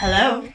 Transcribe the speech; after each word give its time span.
Hello. 0.00 0.48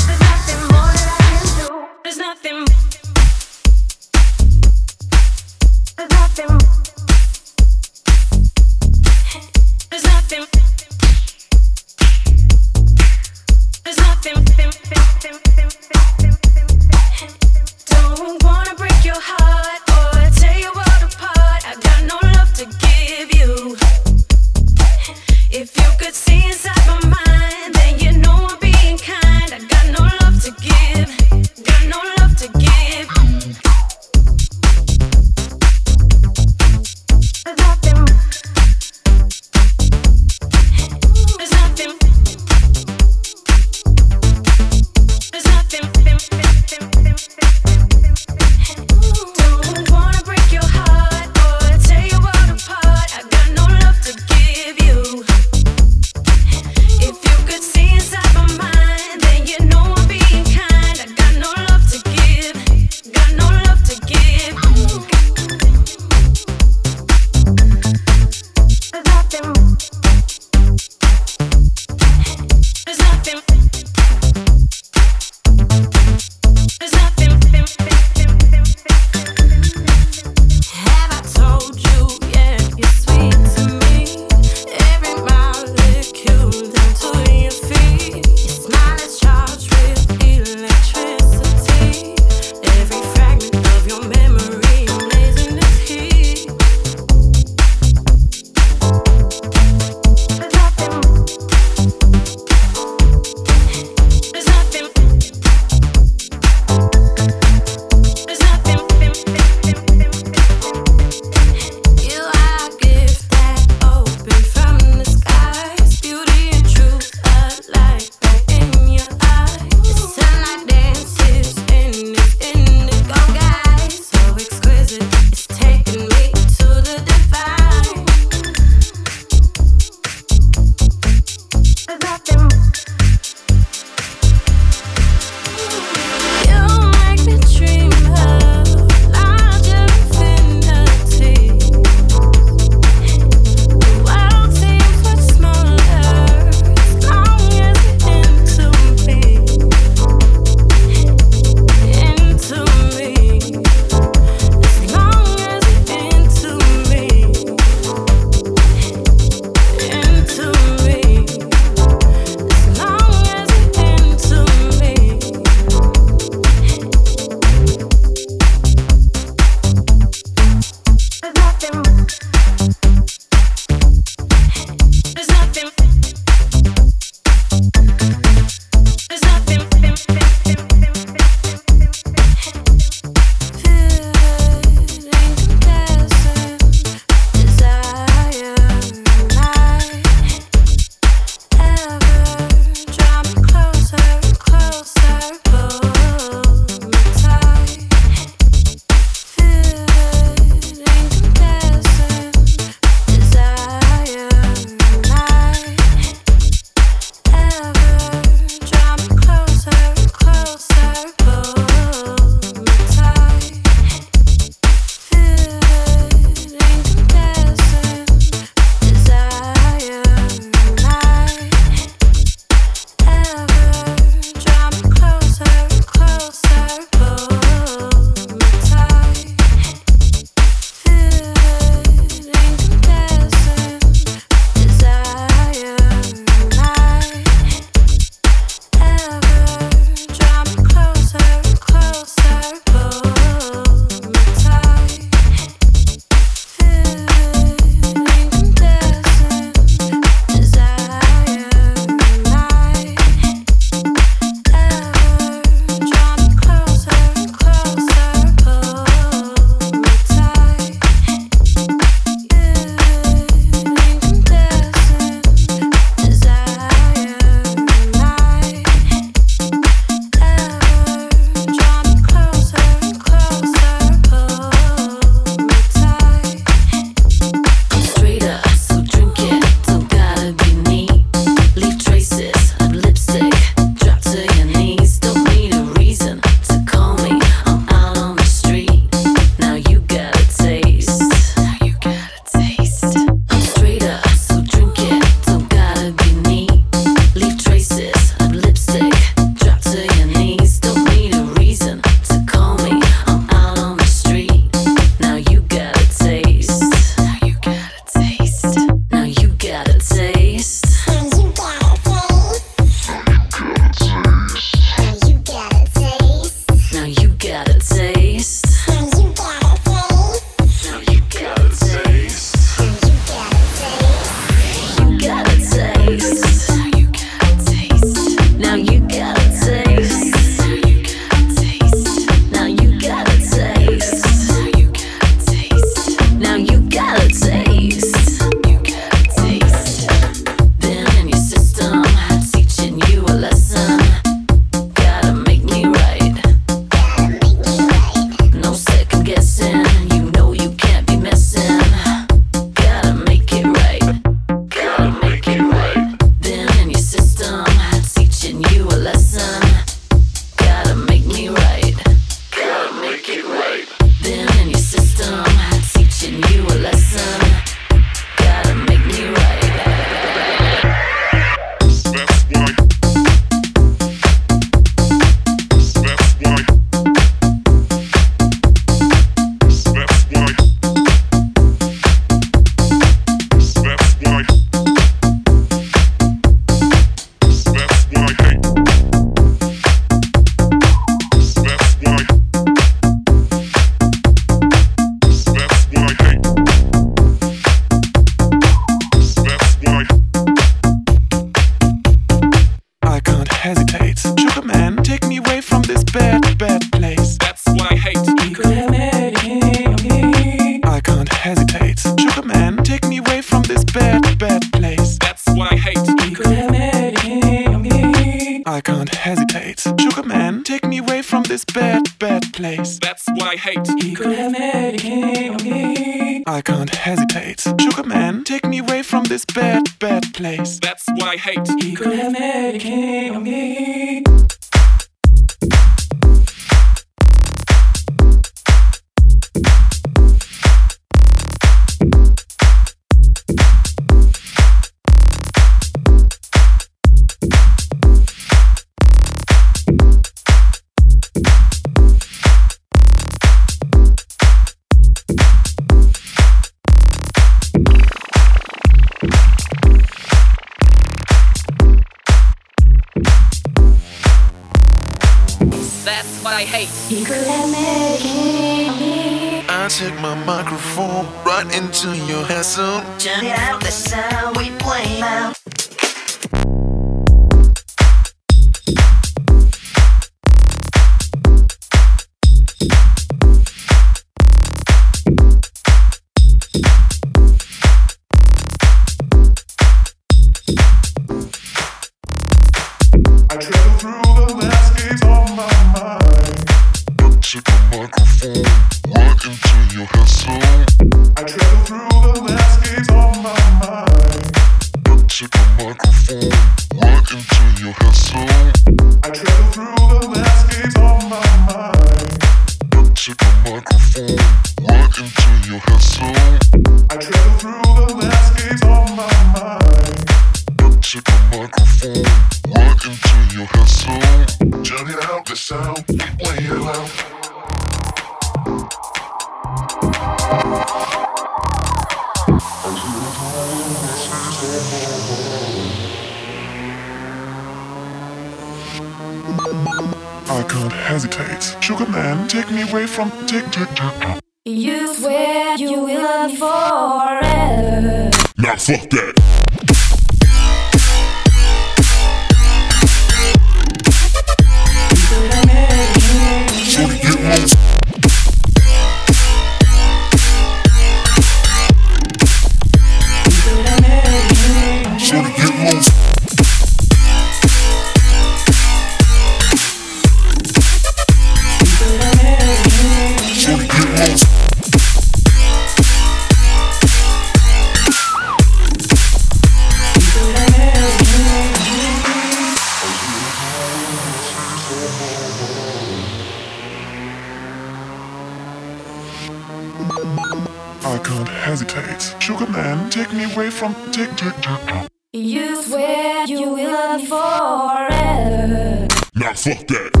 from 593.61 593.75
tick 593.91 594.09
tick 594.15 594.33
tick. 594.41 594.89
You 595.13 595.61
swear 595.61 596.25
you 596.25 596.49
will 596.49 596.71
love 596.71 596.99
me 596.99 597.05
forever. 597.05 598.87
Now 599.13 599.33
fuck 599.33 599.67
that. 599.67 600.00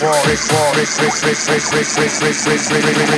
War 0.00 0.14
is 0.30 0.46
war 0.52 0.78
is 0.78 0.96
war 0.98 1.08
is 1.08 1.48
war 1.48 1.56
is 1.56 1.72
war 1.74 1.82
is 1.82 2.20
war 2.22 2.30
is 2.30 2.46
war 2.46 2.54
is 2.54 2.68
war 2.70 3.14
is 3.14 3.17